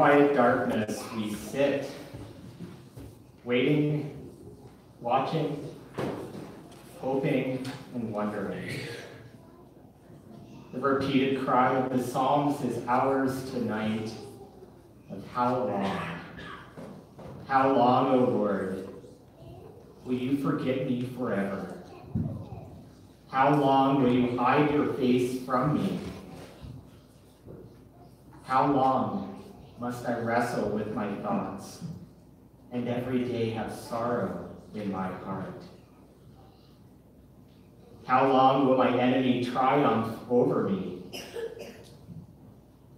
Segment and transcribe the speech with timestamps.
[0.00, 1.90] quiet darkness, we sit,
[3.44, 4.32] waiting,
[4.98, 5.62] watching,
[6.98, 7.62] hoping,
[7.94, 8.80] and wondering.
[10.72, 14.10] The repeated cry of the Psalms is ours tonight
[15.10, 16.00] of how long?
[17.46, 18.88] How long, O Lord,
[20.06, 21.76] will you forget me forever?
[23.30, 26.00] How long will you hide your face from me?
[28.44, 29.19] How long
[29.80, 31.82] must I wrestle with my thoughts
[32.70, 35.62] and every day have sorrow in my heart?
[38.04, 41.02] How long will my enemy triumph over me?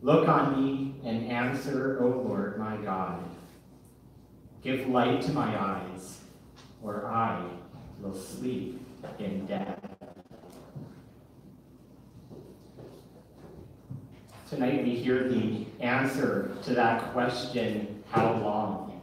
[0.02, 3.23] Look on me and answer, O Lord my God.
[4.62, 6.20] Give light to my eyes,
[6.82, 7.44] or I
[8.00, 8.84] will sleep
[9.20, 9.92] in death.
[14.52, 19.00] Tonight we hear the answer to that question, how long?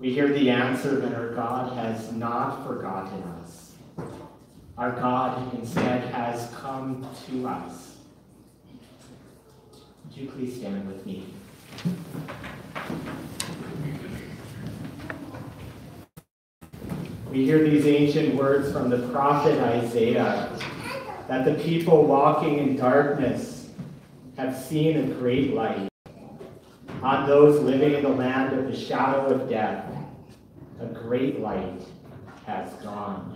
[0.00, 3.76] We hear the answer that our God has not forgotten us.
[4.76, 7.98] Our God instead has come to us.
[9.72, 11.32] Would you please stand with me?
[17.30, 20.50] We hear these ancient words from the prophet Isaiah
[21.28, 23.55] that the people walking in darkness
[24.36, 25.88] have seen a great light.
[27.02, 29.84] On those living in the land of the shadow of death,
[30.80, 31.80] a great light
[32.44, 33.35] has gone.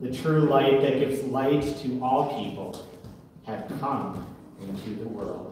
[0.00, 2.86] The true light that gives light to all people
[3.44, 4.26] had come
[4.60, 5.50] into the world.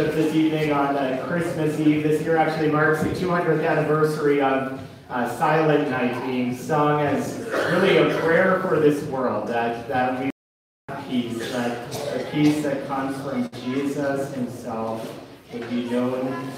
[0.00, 2.02] worship this evening on uh, Christmas Eve.
[2.02, 4.80] This year actually marks the 200th anniversary of
[5.10, 7.40] uh, Silent Night being sung as
[7.70, 10.30] really a prayer for this world, that, that we
[10.88, 16.50] have peace, that the peace that comes from Jesus himself would be known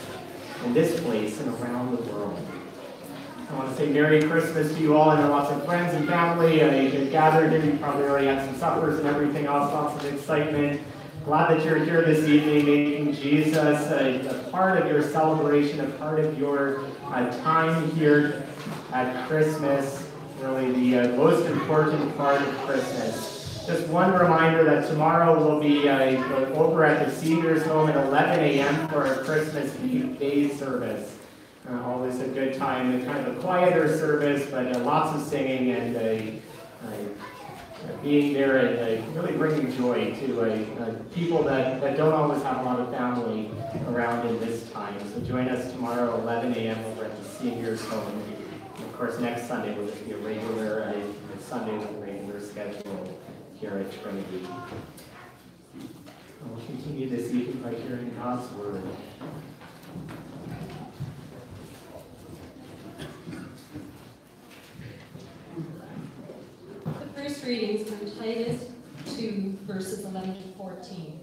[0.64, 2.38] in this place and around the world.
[3.50, 5.10] I want to say Merry Christmas to you all.
[5.10, 8.56] I know lots of friends and family uh, gathered and you probably already had some
[8.56, 10.80] suppers and everything else, lots of excitement.
[11.24, 13.56] Glad that you're here this evening, making Jesus
[13.92, 18.44] a, a part of your celebration, a part of your uh, time here
[18.92, 20.04] at Christmas,
[20.40, 23.64] really the uh, most important part of Christmas.
[23.68, 26.18] Just one reminder that tomorrow we'll be uh,
[26.54, 28.88] over at the seniors home at 11 a.m.
[28.88, 31.16] for our Christmas Eve day service.
[31.70, 35.70] Uh, always a good time, kind of a quieter service, but uh, lots of singing
[35.70, 36.42] and a
[38.02, 42.42] being there and uh, really bringing joy to uh, uh, people that, that don't always
[42.42, 43.50] have a lot of family
[43.88, 44.98] around in this time.
[45.12, 46.84] So join us tomorrow, 11 a.m.
[46.86, 48.22] over at the seniors home.
[48.76, 52.40] And of course, next Sunday will just be a regular uh, Sunday with a regular
[52.40, 53.18] schedule
[53.60, 54.46] here at Trinity.
[55.74, 58.82] And We'll continue this evening by hearing God's word.
[67.44, 68.66] Readings from Titus
[69.16, 71.18] 2, verses 11 to 14.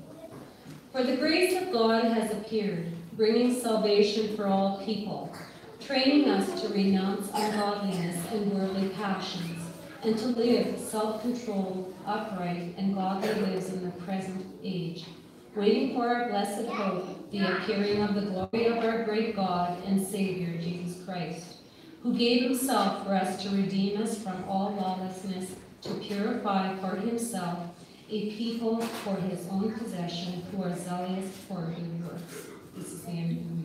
[0.92, 5.34] For the grace of God has appeared, bringing salvation for all people,
[5.80, 9.62] training us to renounce ungodliness and worldly passions,
[10.04, 15.06] and to live self-controlled, upright, and godly lives in the present age,
[15.56, 20.06] waiting for our blessed hope, the appearing of the glory of our great God and
[20.06, 21.60] Savior, Jesus Christ,
[22.04, 27.60] who gave himself for us to redeem us from all lawlessness to purify for himself
[28.10, 32.48] a people for his own possession who are zealous for good works.
[32.76, 33.59] This is the end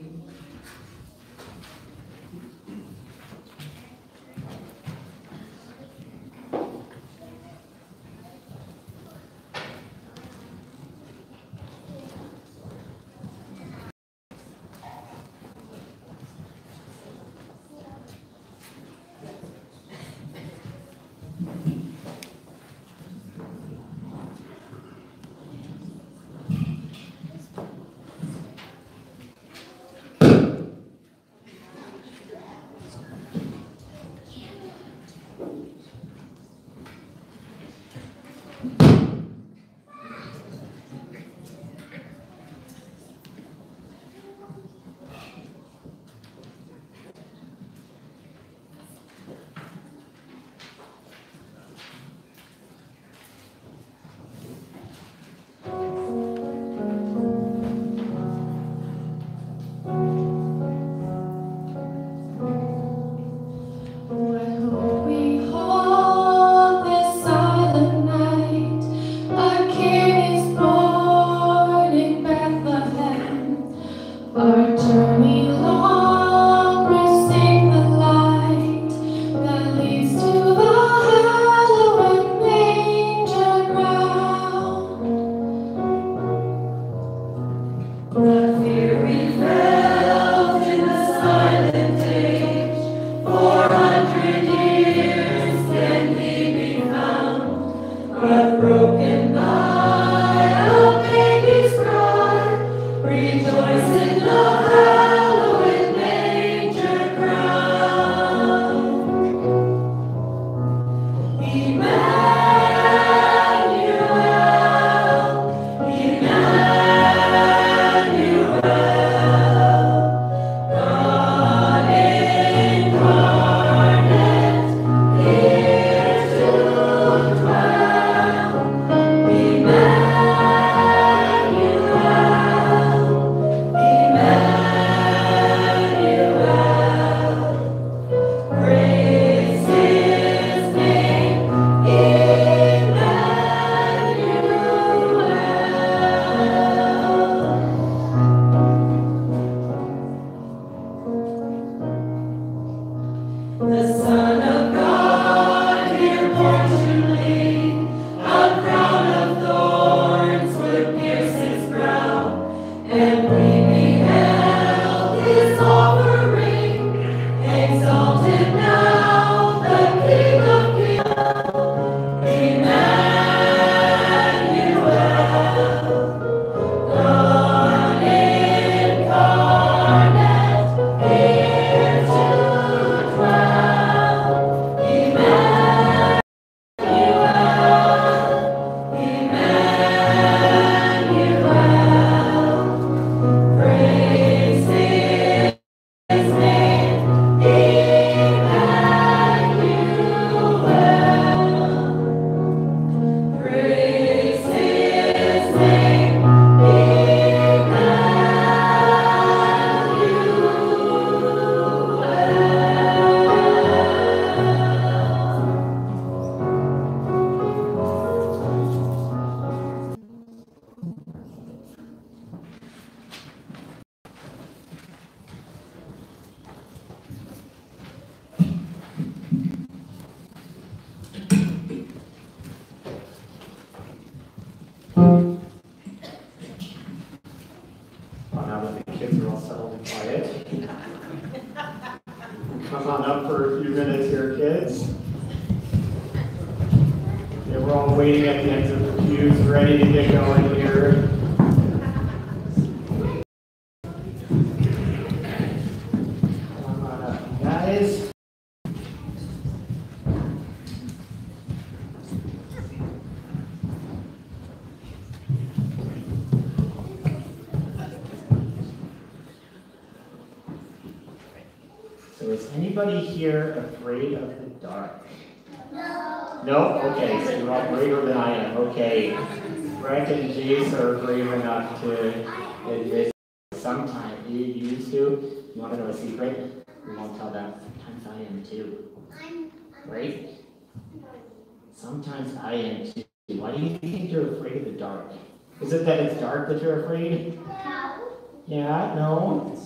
[294.25, 295.13] you're afraid of the dark?
[295.61, 297.39] Is it that it's dark that you're afraid?
[297.47, 298.09] No.
[298.47, 299.59] Yeah, no.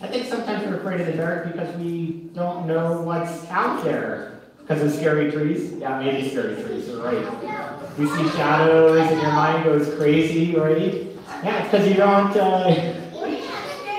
[0.00, 4.40] I think sometimes we're afraid of the dark because we don't know what's out there.
[4.60, 5.74] Because of scary trees?
[5.74, 7.98] Yeah, maybe scary trees, you're right.
[7.98, 11.06] We see shadows and your mind goes crazy, right?
[11.44, 12.68] Yeah, because you don't, uh,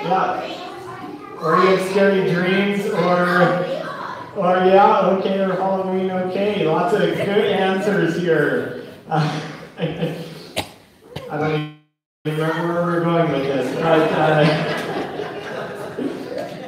[0.03, 0.53] yeah.
[1.41, 3.65] Or you have scary dreams, or,
[4.35, 6.65] or yeah, okay, or Halloween, okay.
[6.67, 8.83] Lots of good answers here.
[9.07, 9.41] Uh,
[9.79, 11.77] I don't
[12.25, 14.41] even remember where we're going with this, but, uh,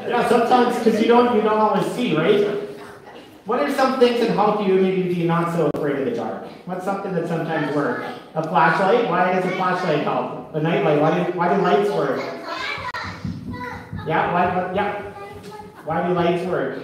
[0.07, 2.45] yeah, sometimes because you don't you don't always see, right?
[3.45, 6.45] What are some things that help you maybe be not so afraid of the dark?
[6.65, 8.05] What's something that sometimes works?
[8.35, 9.09] A flashlight?
[9.09, 10.53] Why does a flashlight help?
[10.53, 11.01] A nightlight?
[11.01, 12.19] Why do why do lights work?
[14.05, 15.01] Yeah, why yeah.
[15.83, 16.83] Why do lights work?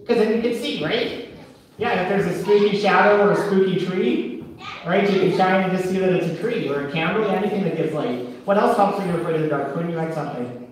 [0.00, 1.27] Because then you can see, right?
[1.78, 4.44] Yeah, if there's a spooky shadow or a spooky tree,
[4.84, 7.62] right, you can shine and just see that it's a tree or a candle, anything
[7.64, 8.26] that gives light.
[8.44, 9.76] What else helps when you're afraid of the dark?
[9.76, 10.68] When you like something?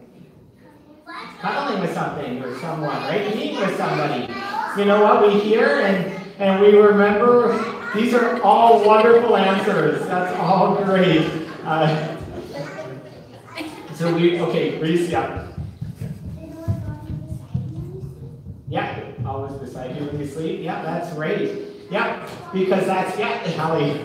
[1.41, 3.35] cuddling with something or someone, right?
[3.35, 4.33] Meeting with somebody.
[4.79, 5.27] You know what?
[5.27, 7.57] We hear and, and we remember.
[7.95, 10.07] These are all wonderful answers.
[10.07, 11.31] That's all great.
[11.65, 12.17] Uh,
[13.95, 15.49] so we, okay, Reese, yeah.
[18.69, 19.06] Yeah,
[19.37, 20.63] always beside you when you sleep.
[20.63, 21.63] Yeah, that's great.
[21.91, 24.01] Yeah, because that's, yeah, Hallie.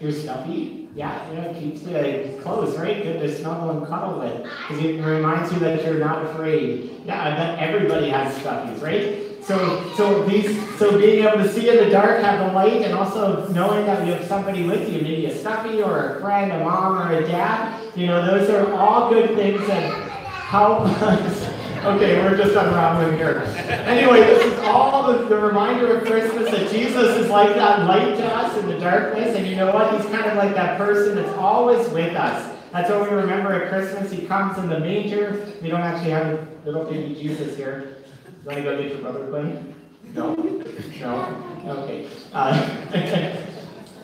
[0.00, 0.88] You're stuffy?
[0.94, 3.02] Yeah, yeah, it keeps you close, right?
[3.02, 4.42] Good to snuggle and cuddle with.
[4.42, 7.02] Because it reminds you that you're not afraid.
[7.04, 9.24] Yeah, I bet everybody has stuffies, right?
[9.44, 12.94] So, so these, so being able to see in the dark, have the light, and
[12.94, 16.58] also knowing that you have somebody with you, maybe a stuffy or a friend, a
[16.58, 21.37] mom or a dad, you know, those are all good things that help us.
[21.84, 23.44] Okay, we're just unraveling here.
[23.86, 28.16] Anyway, this is all the, the reminder of Christmas that Jesus is like that light
[28.16, 29.94] to us in the darkness, and you know what?
[29.94, 32.56] He's kind of like that person that's always with us.
[32.72, 34.10] That's what we remember at Christmas.
[34.10, 35.52] He comes in the manger.
[35.62, 37.98] We don't actually have a little baby Jesus here.
[38.26, 39.74] You want to go get your brother Quinn?
[40.14, 40.34] No?
[40.34, 41.62] No?
[41.64, 42.08] Okay.
[42.32, 43.46] Uh,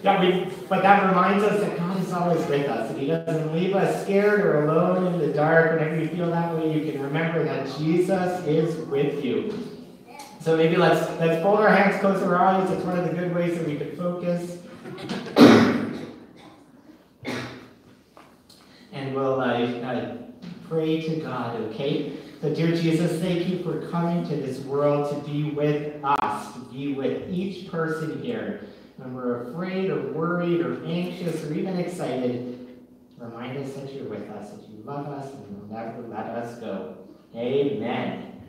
[0.04, 3.54] yeah, we, but that reminds us that God is always with us, and He doesn't
[3.54, 5.80] leave us scared or alone in the dark.
[5.80, 9.58] Whenever you feel that way, you can remember that Jesus is with you.
[10.40, 12.70] So maybe let's let's fold our hands, close to our eyes.
[12.70, 14.58] It's one of the good ways that we can focus.
[18.92, 20.16] and we'll uh, uh,
[20.68, 22.12] pray to God, okay?
[22.42, 26.60] So, dear Jesus, thank you for coming to this world to be with us, to
[26.70, 28.66] be with each person here.
[28.96, 32.78] When we're afraid or worried or anxious or even excited,
[33.18, 36.60] remind us that you're with us, that you love us, and you'll never let us
[36.60, 36.96] go.
[37.34, 38.40] Amen.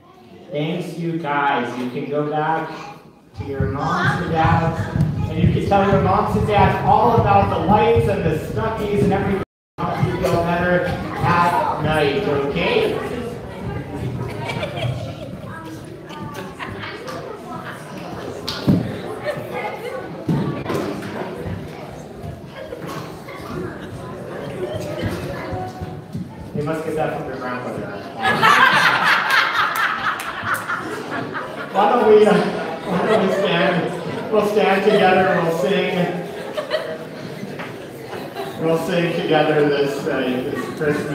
[0.52, 1.68] Thanks, you guys.
[1.80, 2.70] You can go back
[3.40, 4.98] to your moms and dads,
[5.30, 9.04] and you can tell your moms and dads all about the lights and the stuffies
[9.04, 9.44] and everything
[9.80, 13.16] to help you feel better at night, okay?
[26.56, 27.82] They must get that from their grandmother.
[31.74, 32.34] why don't we, uh,
[32.88, 34.32] why don't we stand?
[34.32, 36.22] We'll stand together and we'll sing.
[38.64, 41.15] We'll sing together this, uh, this Christmas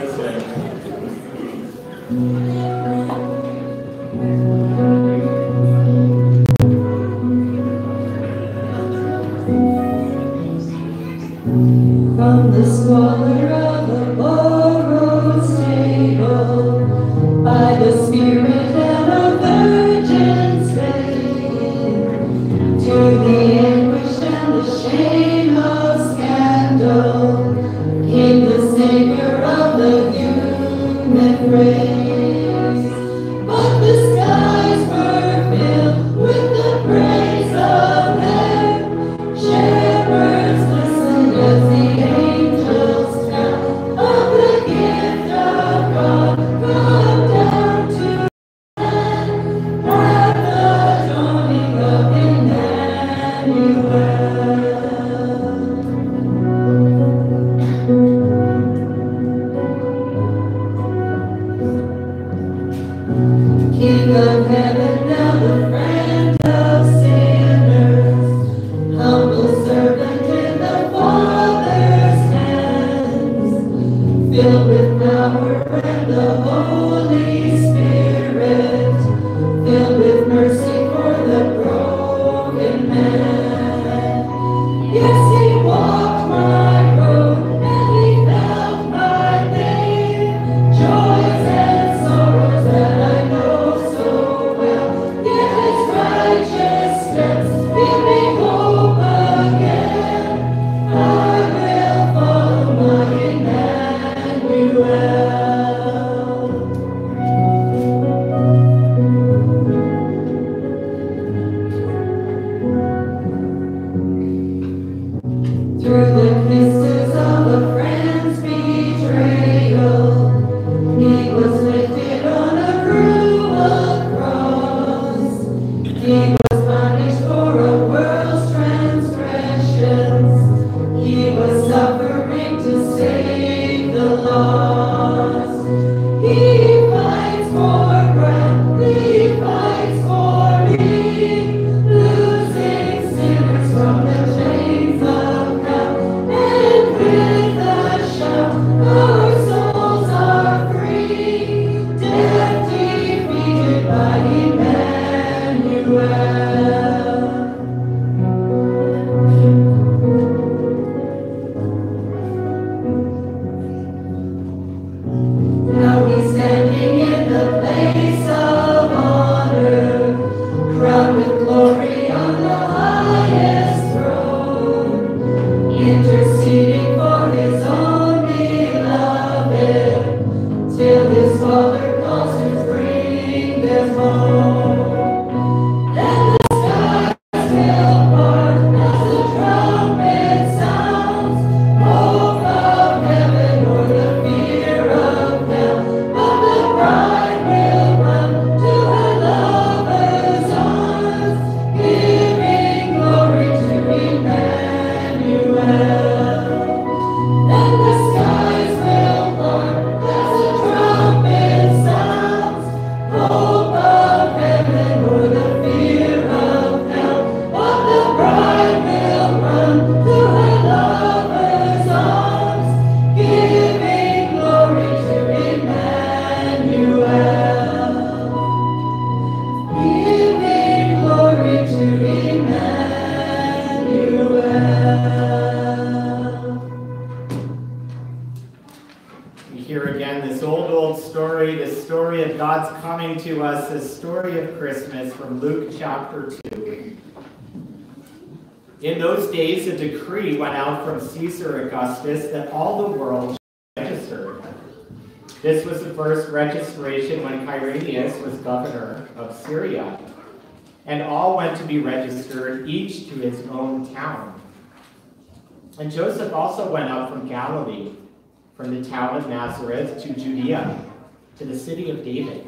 [271.37, 272.47] to the city of David,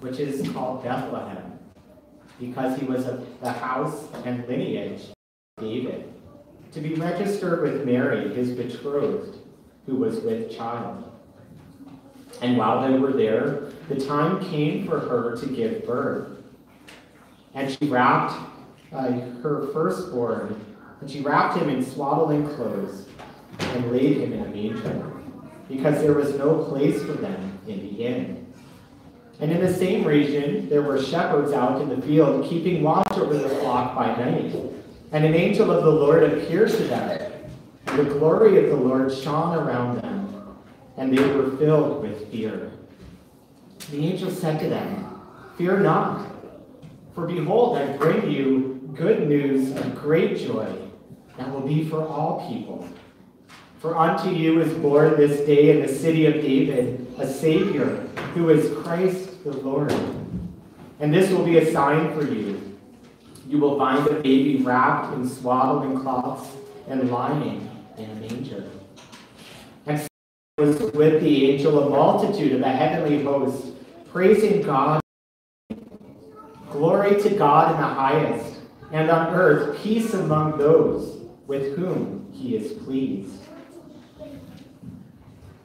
[0.00, 1.58] which is called Bethlehem,
[2.40, 5.02] because he was of the house and lineage
[5.58, 6.14] of David
[6.74, 9.38] to be registered with Mary, his betrothed,
[9.86, 11.10] who was with child.
[12.42, 16.42] And while they were there, the time came for her to give birth.
[17.54, 18.34] And she wrapped
[18.92, 20.60] uh, her firstborn,
[21.00, 23.06] and she wrapped him in swaddling clothes
[23.60, 25.13] and laid him in a manger,
[25.68, 28.46] because there was no place for them in the inn.
[29.40, 33.34] And in the same region, there were shepherds out in the field, keeping watch over
[33.36, 34.54] the flock by night.
[35.12, 37.32] And an angel of the Lord appeared to them.
[37.86, 40.56] The glory of the Lord shone around them,
[40.96, 42.70] and they were filled with fear.
[43.90, 45.20] The angel said to them,
[45.58, 46.26] Fear not,
[47.14, 50.72] for behold, I bring you good news of great joy
[51.36, 52.88] that will be for all people.
[53.84, 57.96] For unto you is born this day in the city of David a Savior,
[58.32, 59.92] who is Christ the Lord.
[61.00, 62.78] And this will be a sign for you.
[63.46, 66.56] You will find a baby wrapped and swaddled in swaddling cloths
[66.88, 68.70] and lying in a manger.
[69.84, 70.08] And
[70.56, 73.74] was with the angel a multitude of the heavenly host,
[74.10, 75.02] praising God.
[76.70, 78.60] Glory to God in the highest,
[78.92, 83.43] and on earth peace among those with whom he is pleased.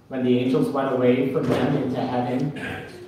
[0.09, 2.59] When the angels went away from them into heaven,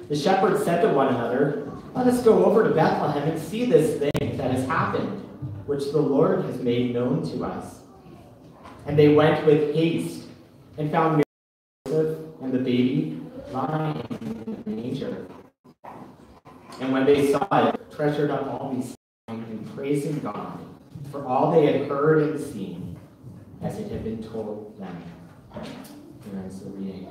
[0.07, 3.99] the shepherds said to one another, let us go over to Bethlehem and see this
[3.99, 5.19] thing that has happened,
[5.65, 7.79] which the Lord has made known to us.
[8.85, 10.27] And they went with haste
[10.77, 11.23] and found
[11.87, 13.19] Joseph and the baby
[13.51, 15.25] lying in the manger.
[16.79, 18.95] And when they saw it, they treasured up all these
[19.27, 20.59] things and praising God
[21.11, 22.95] for all they had heard and seen
[23.63, 25.03] as it had been told them.
[26.23, 27.07] Here ends the reading.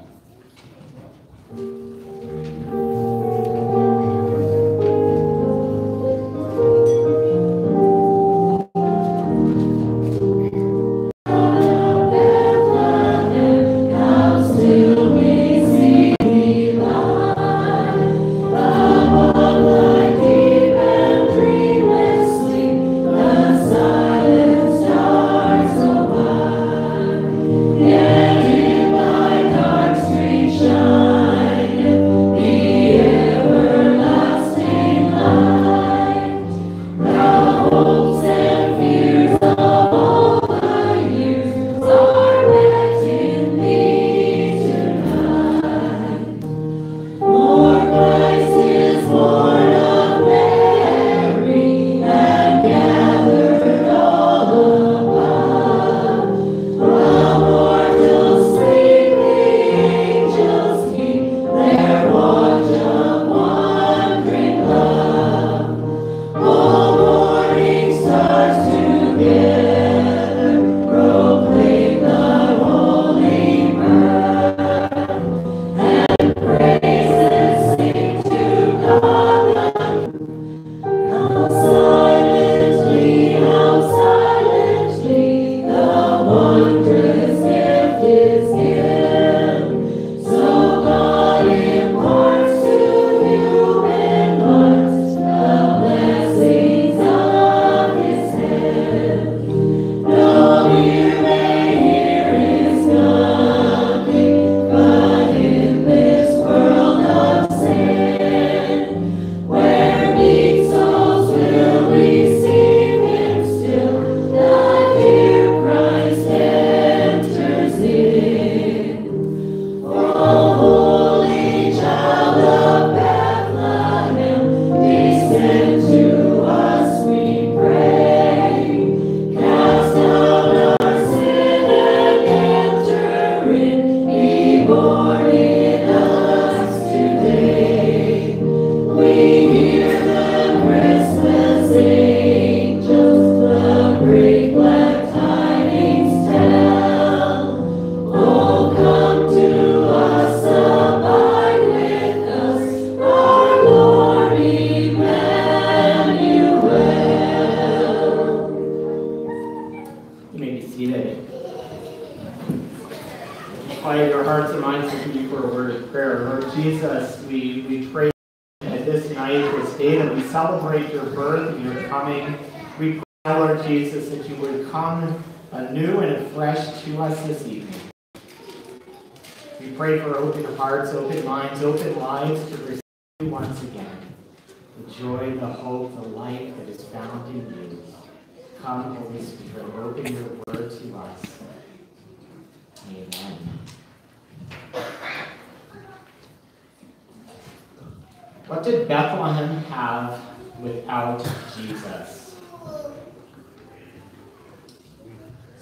[198.70, 200.20] Did Bethlehem have
[200.60, 201.18] without
[201.56, 202.34] Jesus?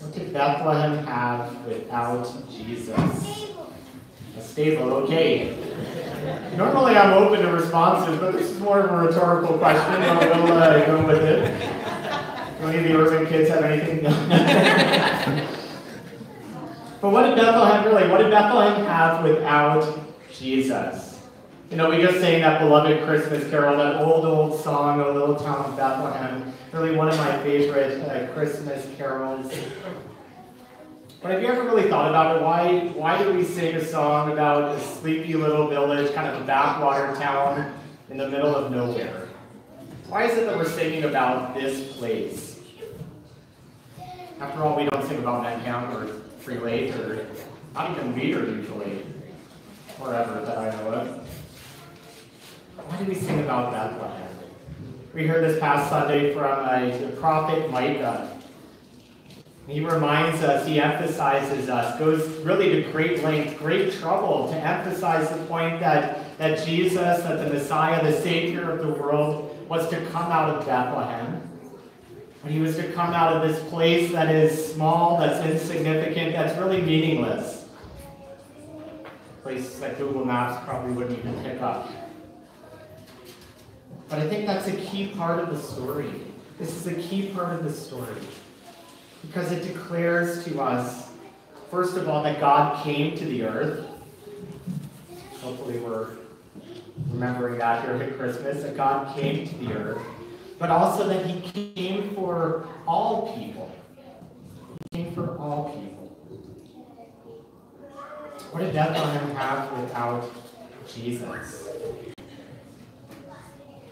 [0.00, 3.46] What did Bethlehem have without Jesus?
[4.36, 5.56] A stable, okay.
[6.56, 10.86] Normally I'm open to responses, but this is more of a rhetorical question, we'll uh,
[10.86, 11.60] go with it.
[12.60, 14.02] Do any of the urban kids have anything?
[17.00, 19.98] but what did Bethlehem really, what did Bethlehem have without
[20.32, 21.07] Jesus?
[21.70, 25.36] You know, we just sang that beloved Christmas carol, that old, old song, O Little
[25.36, 26.50] Town of Bethlehem.
[26.72, 29.52] Really one of my favorite uh, Christmas carols.
[31.20, 32.42] But have you ever really thought about it?
[32.42, 36.44] Why, why do we sing a song about a sleepy little village, kind of a
[36.46, 39.28] backwater town in the middle of nowhere?
[40.06, 42.60] Why is it that we're singing about this place?
[44.40, 46.06] After all, we don't sing about Manhattan or
[46.40, 47.26] Free Lake or
[47.74, 49.04] not even Meter usually,
[49.98, 51.17] wherever that I know of.
[52.88, 54.28] Why do we sing about Bethlehem?
[55.12, 58.34] We heard this past Sunday from uh, the prophet Micah.
[59.66, 65.28] He reminds us, he emphasizes us, goes really to great length, great trouble to emphasize
[65.28, 70.00] the point that, that Jesus, that the Messiah, the Savior of the world, was to
[70.06, 71.42] come out of Bethlehem.
[72.42, 76.58] And he was to come out of this place that is small, that's insignificant, that's
[76.58, 77.66] really meaningless.
[79.42, 81.90] places that Google Maps probably wouldn't even pick up.
[84.08, 86.10] But I think that's a key part of the story.
[86.58, 88.16] This is a key part of the story
[89.22, 91.10] because it declares to us,
[91.70, 93.86] first of all, that God came to the earth.
[95.42, 96.16] Hopefully, we're
[97.10, 100.02] remembering that here at Christmas, that God came to the earth,
[100.58, 103.70] but also that He came for all people.
[104.90, 105.98] He came for all people.
[108.50, 110.32] What did Bethlehem have without
[110.88, 111.68] Jesus?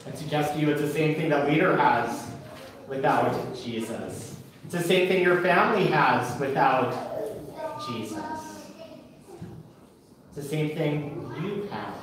[0.07, 2.31] I suggest to you it's the same thing that leader has
[2.87, 4.37] without Jesus.
[4.65, 6.95] It's the same thing your family has without
[7.89, 8.23] Jesus.
[10.29, 11.95] It's the same thing you have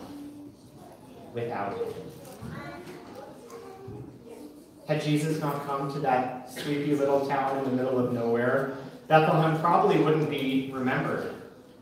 [1.34, 1.94] without him.
[4.88, 8.78] Had Jesus not come to that sleepy little town in the middle of nowhere,
[9.08, 11.34] Bethlehem probably wouldn't be remembered.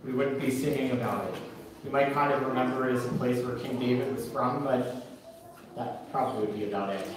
[0.05, 1.36] We wouldn't be singing about it.
[1.84, 5.01] You might kind of remember it as a place where King David was from, but
[5.76, 7.07] that probably would be about it.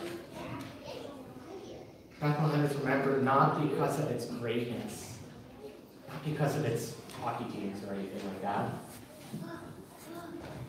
[2.21, 5.19] Bethlehem is remembered not because of its greatness,
[6.09, 8.71] not because of its hockey teams or anything like that,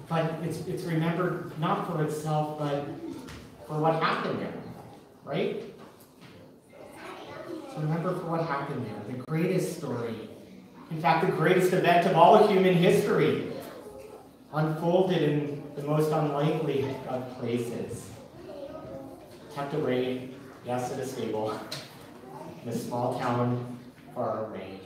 [0.09, 2.85] but it's, it's remembered not for itself, but
[3.67, 4.53] for what happened there,
[5.23, 5.63] right?
[7.47, 10.15] So remember for what happened there, the greatest story,
[10.91, 13.51] in fact, the greatest event of all human history,
[14.53, 18.09] unfolded in the most unlikely of places.
[19.53, 20.29] Tucked away,
[20.65, 21.59] yes, in a stable,
[22.63, 23.77] in a small town
[24.13, 24.79] far away.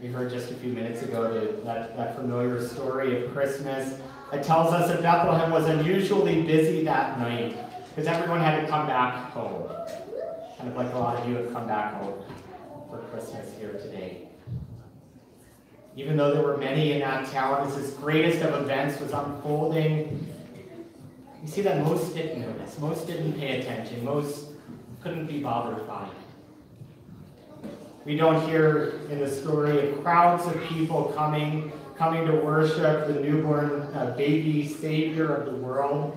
[0.00, 4.00] We heard just a few minutes ago that, that, that familiar story of Christmas
[4.32, 7.56] that tells us that Bethlehem was unusually busy that night
[7.90, 9.70] because everyone had to come back home.
[10.56, 12.20] Kind of like a lot of you have come back home
[12.90, 14.31] for Christmas here today.
[15.96, 20.26] Even though there were many in that town, as this greatest of events was unfolding,
[21.42, 24.46] you see that most didn't notice, most didn't pay attention, most
[25.02, 27.70] couldn't be bothered by it.
[28.04, 33.20] We don't hear in the story of crowds of people coming, coming to worship the
[33.20, 36.16] newborn uh, baby Savior of the world.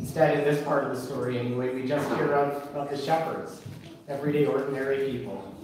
[0.00, 3.60] Instead, in this part of the story anyway, we just hear of, of the shepherds,
[4.08, 5.54] everyday ordinary people,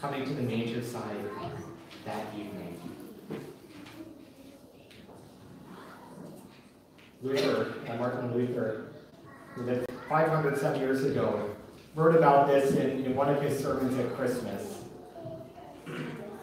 [0.00, 1.16] coming to the manger side
[2.08, 2.74] that evening.
[7.22, 8.86] Luther, Martin Luther,
[9.54, 11.50] who lived 500 some years ago,
[11.94, 14.78] wrote about this in, in one of his sermons at Christmas.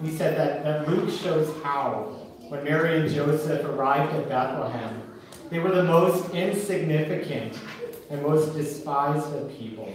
[0.03, 5.01] He said that, that Luke shows how, when Mary and Joseph arrived at Bethlehem,
[5.49, 7.57] they were the most insignificant
[8.11, 9.91] and most despised of people.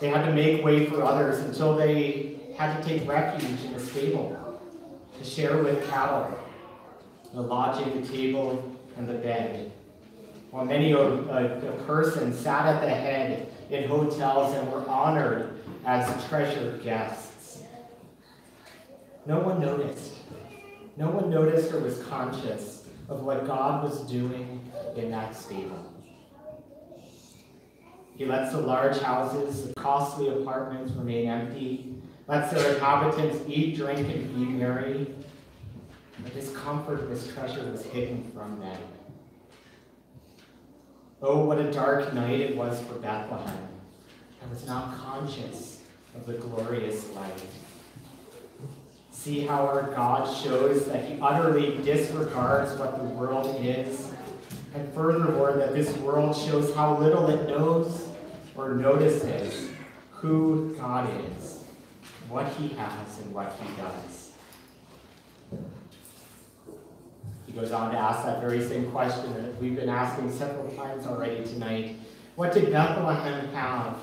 [0.00, 3.80] They had to make way for others until they had to take refuge in a
[3.80, 4.49] stable
[5.20, 6.36] to share with cattle,
[7.34, 9.70] the lodging, the table, and the bed.
[10.50, 15.60] While many a, a, a person sat at the head in hotels and were honored
[15.84, 17.62] as treasured guests.
[19.26, 20.14] No one noticed.
[20.96, 25.86] No one noticed or was conscious of what God was doing in that stable.
[28.16, 31.89] He lets the large houses, the costly apartments remain empty,
[32.30, 35.12] lets their inhabitants eat, drink, and be merry.
[36.22, 38.80] But this comfort, this treasure was hidden from them.
[41.20, 43.68] Oh, what a dark night it was for Bethlehem.
[44.40, 45.80] I was not conscious
[46.14, 47.42] of the glorious light.
[49.10, 54.08] See how our God shows that he utterly disregards what the world is,
[54.72, 58.06] and furthermore, that this world shows how little it knows
[58.54, 59.68] or notices
[60.12, 61.49] who God is,
[62.30, 64.30] what he has, and what he does.
[67.46, 71.06] He goes on to ask that very same question that we've been asking several times
[71.06, 71.98] already tonight.
[72.36, 73.96] What did Bethlehem have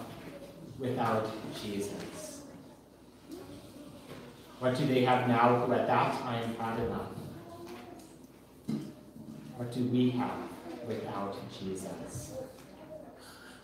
[0.77, 2.41] without Jesus?
[4.59, 7.11] What do they have now who at that time had enough?
[9.55, 10.37] What do we have
[10.85, 12.33] without Jesus?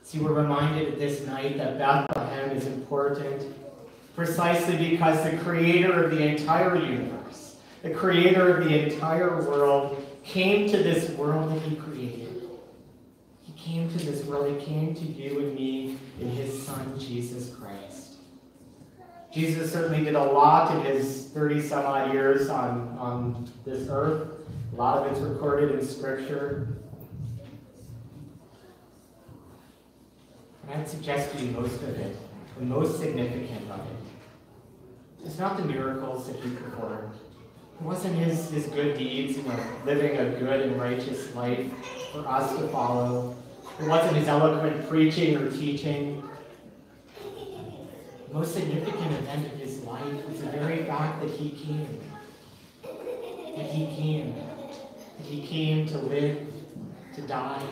[0.03, 3.62] See, we're reminded this night that Bethlehem is important
[4.15, 10.69] precisely because the creator of the entire universe, the creator of the entire world, came
[10.69, 12.43] to this world that he created.
[13.41, 17.53] He came to this world, he came to you and me in his son, Jesus
[17.55, 18.03] Christ.
[19.33, 24.27] Jesus certainly did a lot in his 30 some odd years on, on this earth.
[24.71, 26.77] A lot of it's recorded in Scripture.
[30.69, 32.15] And I'd suggest to you most of it,
[32.57, 37.13] the most significant of it, It's not the miracles that he performed.
[37.79, 41.71] It wasn't his, his good deeds, you know, living a good and righteous life
[42.11, 43.35] for us to follow.
[43.79, 46.23] It wasn't his eloquent preaching or teaching.
[48.27, 51.99] The most significant event of his life was the very fact that he came.
[52.83, 54.35] That he came.
[54.35, 56.47] That he came to live,
[57.15, 57.63] to die,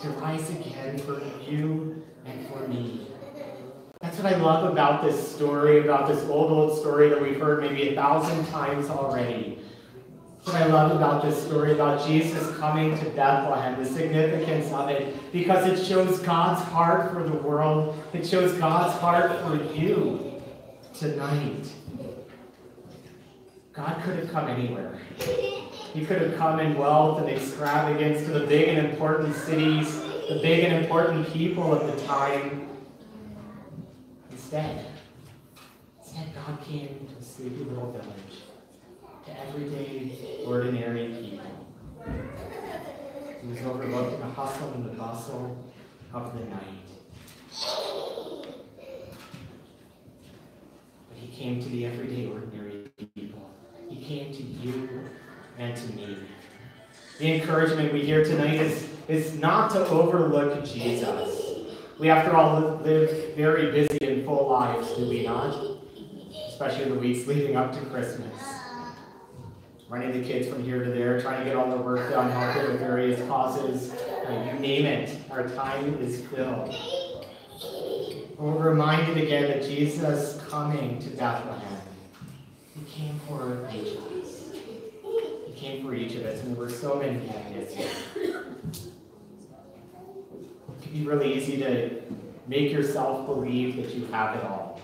[0.00, 3.08] to rise again for you and for me.
[4.00, 7.62] That's what I love about this story, about this old, old story that we've heard
[7.62, 9.58] maybe a thousand times already.
[10.44, 15.32] What I love about this story about Jesus coming to Bethlehem, the significance of it,
[15.32, 18.00] because it shows God's heart for the world.
[18.12, 20.40] It shows God's heart for you
[20.94, 21.66] tonight.
[23.72, 24.98] God could have come anywhere.
[25.18, 30.38] He could have come in wealth and extravagance to the big and important cities, the
[30.40, 32.67] big and important people of the time.
[34.50, 34.86] Instead,
[36.34, 38.44] God came to a sleepy little village,
[39.26, 41.66] to everyday, ordinary people.
[43.42, 45.54] He was overlooked in the hustle and the bustle
[46.14, 46.88] of the night.
[51.10, 53.50] But he came to the everyday, ordinary people.
[53.90, 55.10] He came to you
[55.58, 56.16] and to me.
[57.18, 61.37] The encouragement we hear tonight is, is not to overlook Jesus.
[61.98, 65.78] We, after all, live very busy and full lives, do we not?
[66.48, 68.32] Especially in the weeks leading up to Christmas.
[69.88, 72.70] Running the kids from here to there, trying to get all the work done, helping
[72.70, 73.90] with various causes.
[73.90, 76.72] Uh, you name it, our time is filled.
[78.36, 81.80] We're reminded again that Jesus coming to Bethlehem,
[82.76, 84.44] He came for each of us.
[85.46, 87.16] He came for each of us, and there were so many.
[87.16, 88.37] It
[90.88, 92.02] can be really easy to
[92.46, 94.80] make yourself believe that you have it all.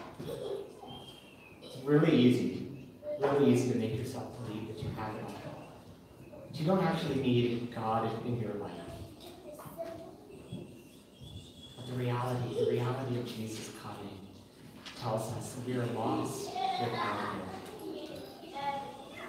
[1.63, 2.89] It's really easy,
[3.21, 5.73] really easy to make yourself believe that you have it all.
[6.51, 8.71] But you don't actually need God in your life.
[11.77, 14.19] But the reality, the reality of Jesus coming
[15.01, 16.51] tells us we are lost
[16.81, 17.41] without Him.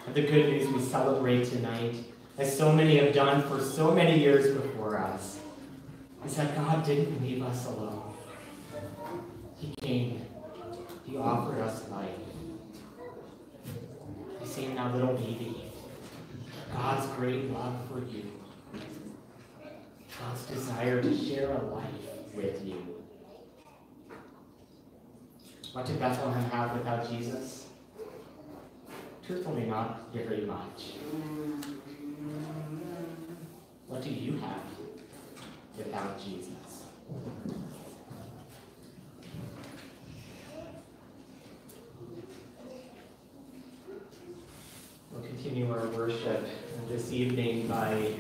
[0.08, 1.96] And the good news we celebrate tonight,
[2.38, 5.40] as so many have done for so many years before us,
[6.26, 8.14] is that God didn't leave us alone.
[9.58, 10.26] He came.
[11.06, 12.10] He offered us life.
[14.42, 15.72] I say now, little baby,
[16.74, 18.24] God's great love for you.
[20.20, 22.96] God's desire to share a life with you.
[25.74, 27.68] What did Bethlehem have without Jesus?
[29.28, 30.94] Truthfully, not very much.
[33.88, 34.85] What do you have
[35.78, 36.50] without Jesus?
[45.12, 46.48] We'll continue our worship
[46.90, 48.14] this evening by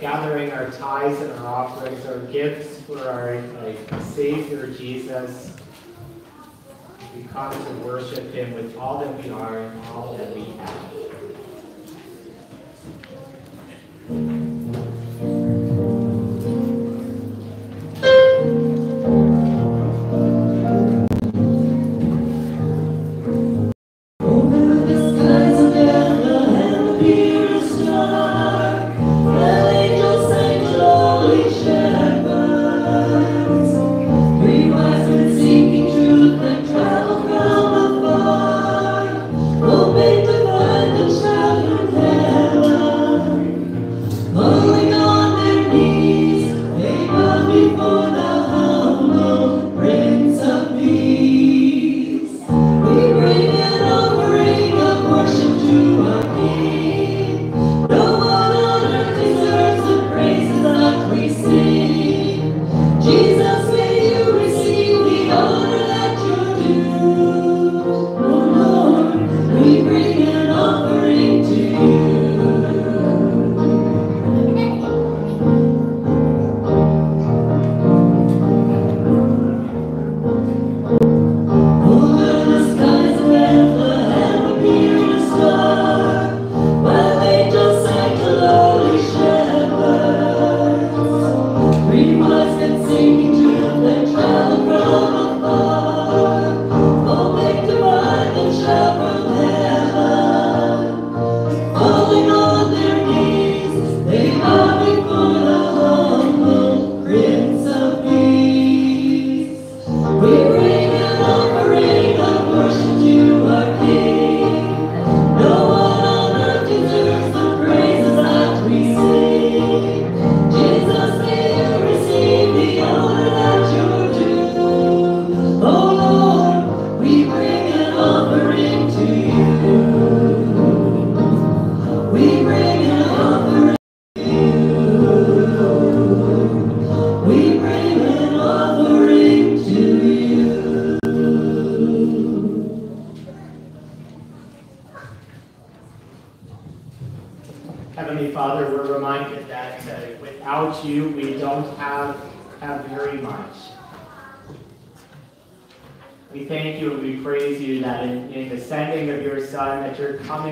[0.00, 3.36] gathering our tithes and our offerings, our gifts for our,
[3.92, 5.52] our Savior Jesus.
[7.14, 10.44] We come to worship Him with all that we are and all that we
[14.10, 14.37] have.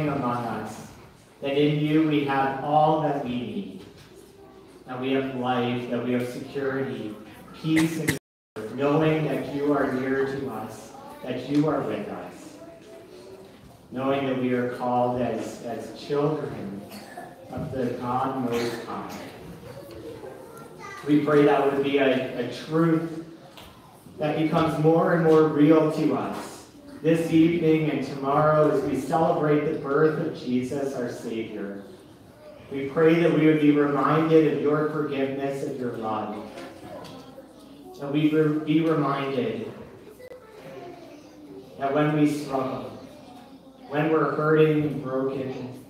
[0.04, 0.88] That among us,
[1.40, 3.84] that in you we have all that we need,
[4.86, 7.14] that we have life, that we have security,
[7.62, 8.18] peace, and
[8.74, 10.92] knowing that you are near to us,
[11.22, 12.56] that you are with us,
[13.90, 16.82] knowing that we are called as, as children
[17.50, 19.18] of the God Most High.
[21.06, 23.24] We pray that would be a, a truth
[24.18, 26.55] that becomes more and more real to us
[27.02, 31.82] this evening and tomorrow as we celebrate the birth of Jesus, our Savior.
[32.70, 36.44] We pray that we would be reminded of your forgiveness, of your love.
[38.00, 39.72] That we be reminded
[41.78, 42.98] that when we struggle,
[43.88, 45.84] when we're hurting and broken,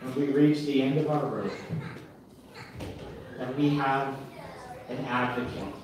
[0.00, 1.52] when we reach the end of our rope,
[3.38, 4.16] that we have
[4.88, 5.74] an advocate.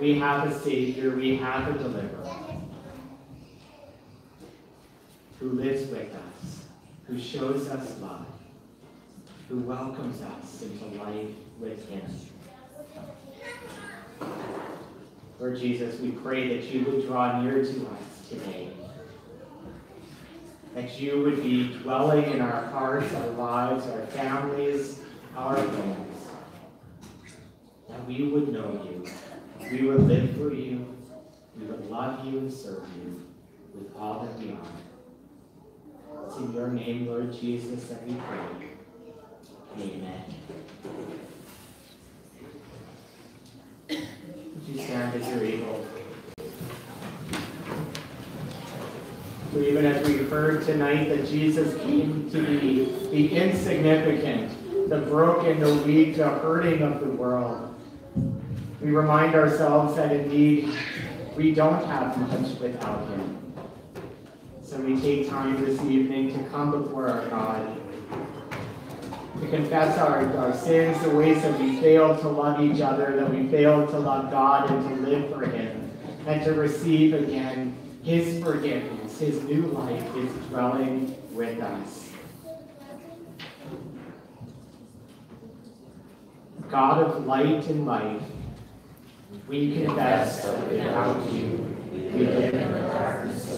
[0.00, 2.41] We have a Savior, we have a deliverer
[5.42, 6.62] who lives with us,
[7.08, 8.26] who shows us love,
[9.48, 12.02] who welcomes us into life with Him.
[15.40, 18.70] Lord Jesus, we pray that you would draw near to us today
[20.74, 25.00] that you would be dwelling in our hearts, our lives, our families,
[25.36, 26.26] our homes.
[27.90, 29.04] That we would know you.
[29.70, 30.86] We would live for you.
[31.58, 33.22] We would love you and serve you
[33.74, 34.81] with all that we are.
[36.26, 38.68] It's in your name, Lord Jesus, that we pray.
[39.80, 40.24] Amen.
[43.88, 45.86] Would you stand as you're able?
[49.52, 55.60] So even as we heard tonight that Jesus came to be the insignificant, the broken,
[55.60, 57.74] the weak, the hurting of the world,
[58.80, 60.74] we remind ourselves that indeed
[61.36, 63.41] we don't have much without him.
[64.72, 67.76] So we take time this evening to come before our God,
[69.38, 73.30] to confess our, our sins, the ways that we failed to love each other, that
[73.30, 75.90] we failed to love God and to live for him,
[76.26, 82.08] and to receive again his forgiveness, his new life is dwelling with us.
[86.70, 88.22] God of light and life,
[89.46, 93.51] we confess that without you, we live in the darkness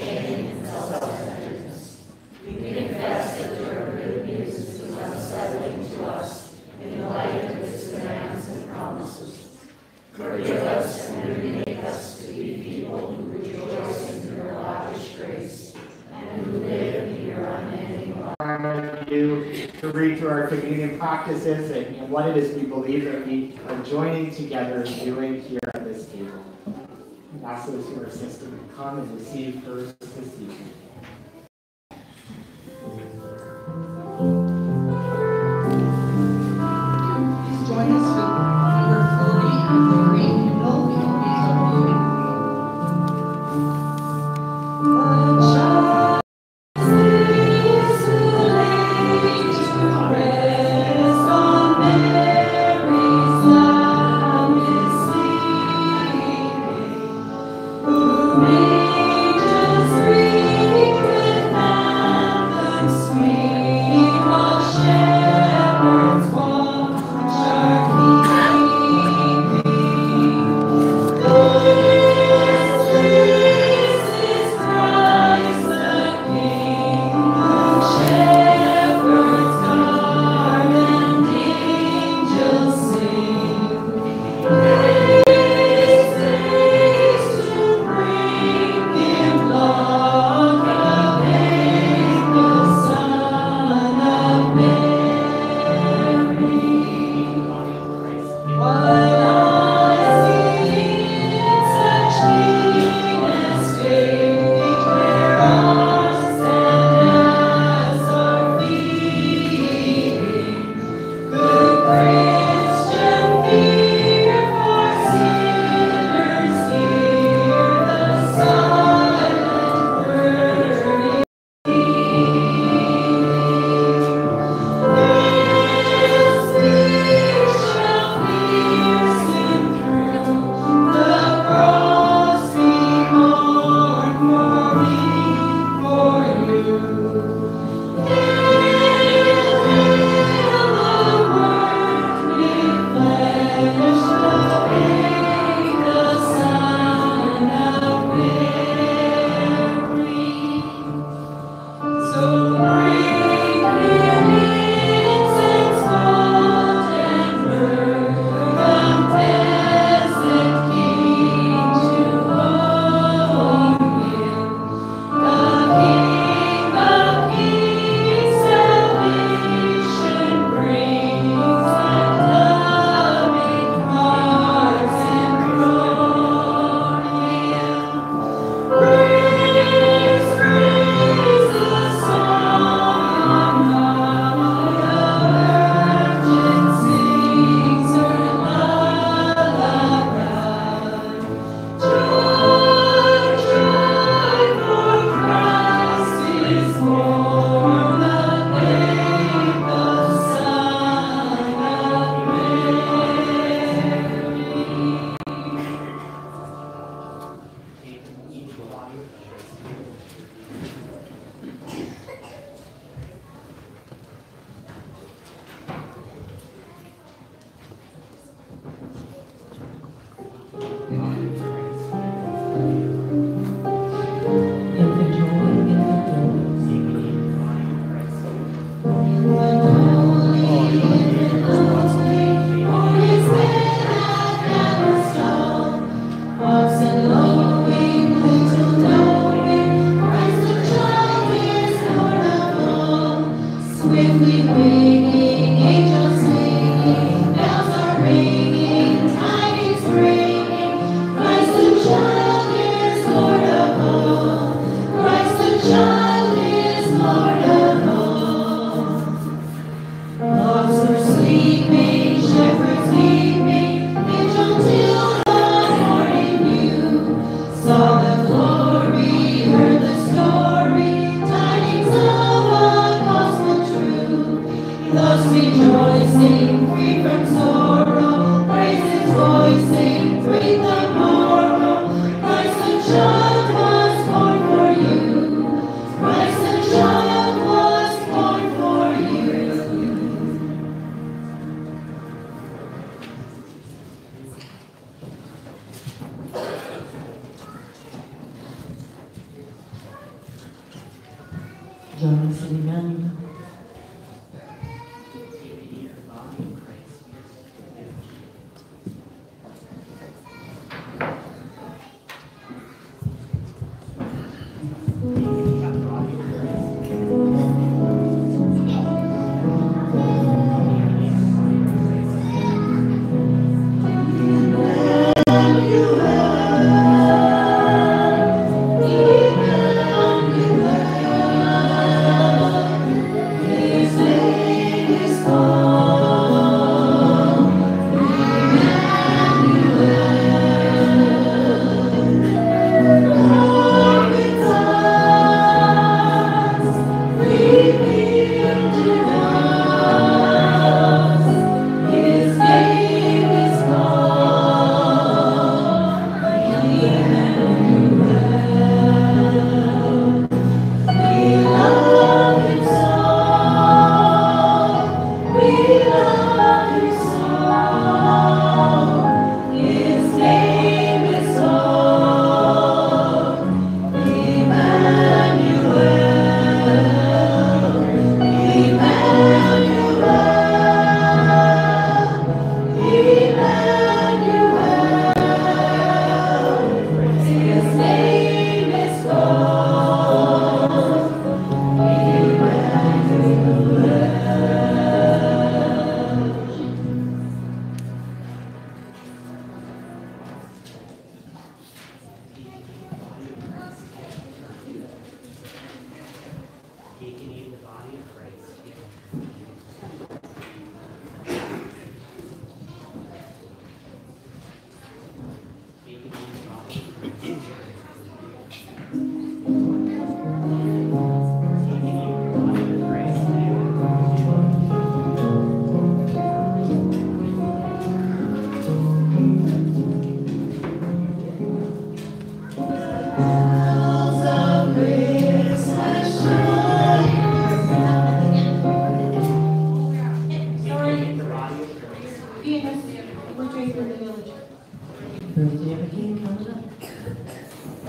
[0.00, 2.02] shame, and self-centeredness.
[2.46, 7.90] We confess that your good news is unsettling to us in the light of its
[7.90, 9.48] commands and promises.
[10.14, 15.74] Forgive us and make us to be people who rejoice in your lavish grace
[16.12, 19.08] and who live in your unending love.
[19.10, 23.26] You to read through our communion practices and, and what it is we believe that
[23.26, 26.44] we are joining together and doing here at this table.
[27.32, 30.72] And ask those who are assisting to come and receive first this evening.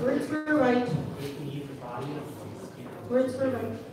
[0.02, 0.88] Words for right.
[3.08, 3.91] Words for right.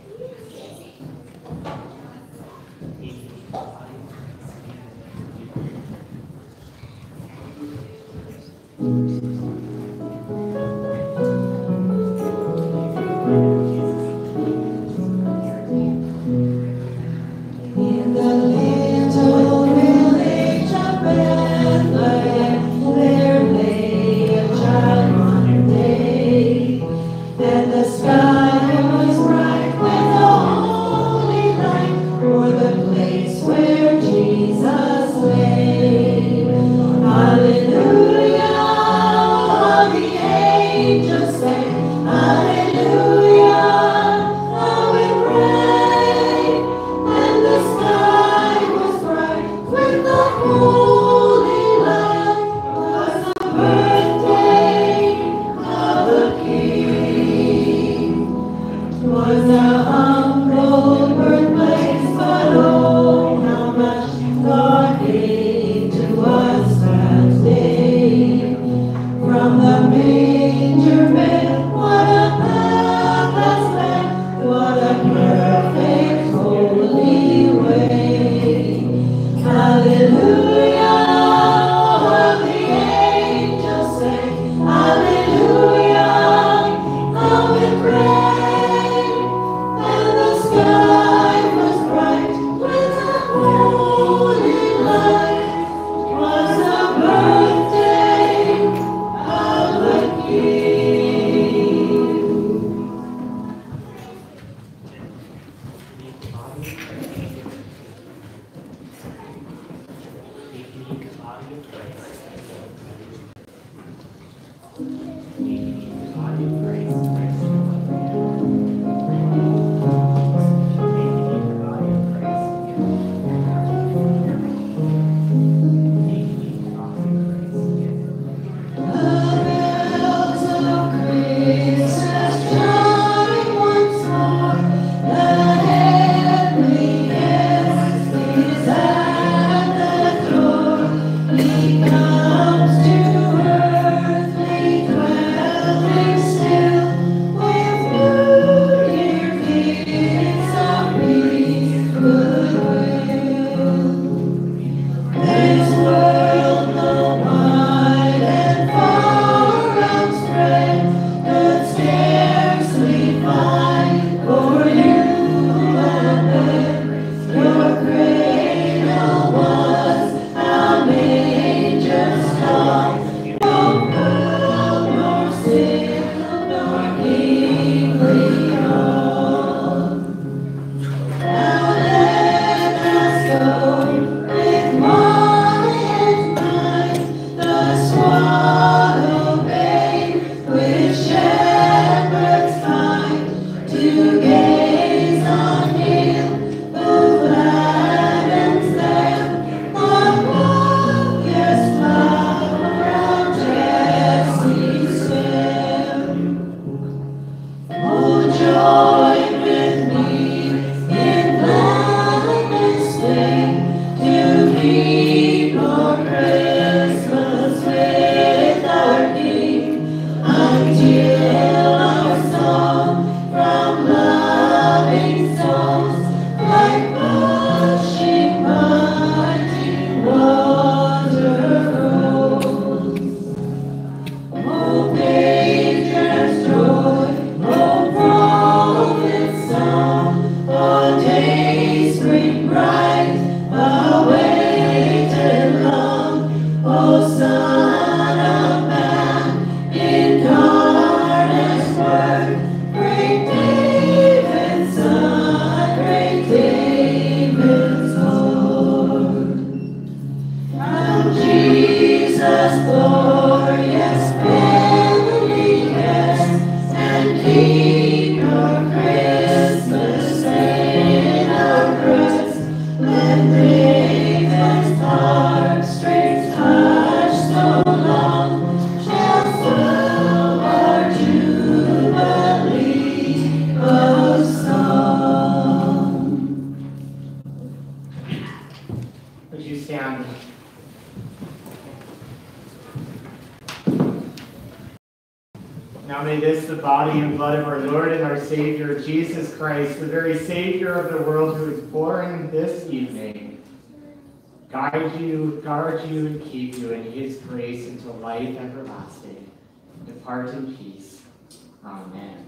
[311.64, 312.26] Amen.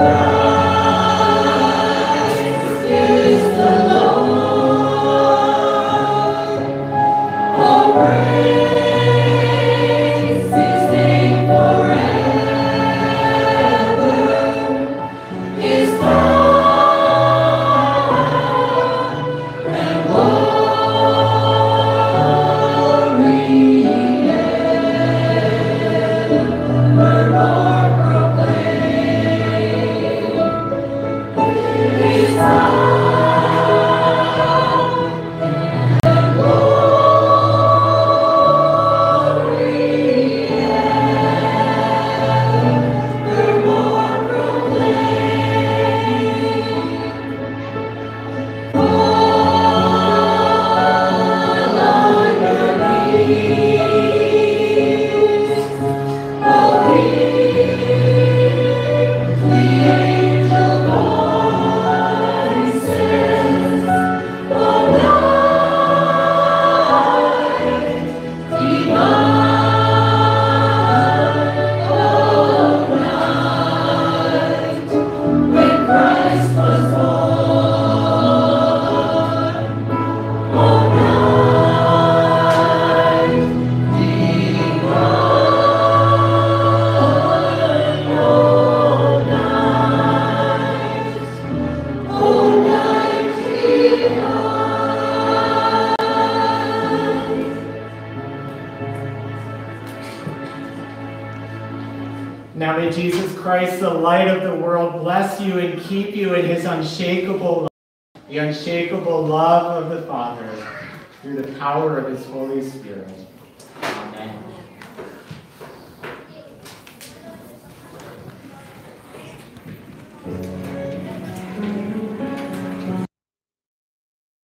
[0.00, 0.39] Christ